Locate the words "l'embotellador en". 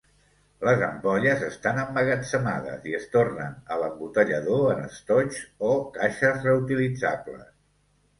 3.81-4.81